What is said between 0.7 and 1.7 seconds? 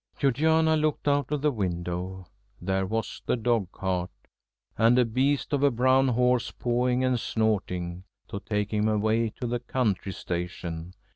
looked out of the